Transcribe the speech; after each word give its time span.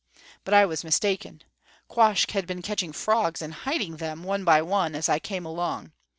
But 0.43 0.55
I 0.55 0.65
was 0.65 0.83
mistaken. 0.83 1.43
Quoskh 1.87 2.31
had 2.31 2.47
been 2.47 2.63
catching 2.63 2.91
frogs 2.91 3.39
and 3.39 3.53
hiding 3.53 3.97
them, 3.97 4.23
one 4.23 4.43
by 4.43 4.63
one, 4.63 4.95
as 4.95 5.07
I 5.07 5.19
came 5.19 5.45
along. 5.45 5.91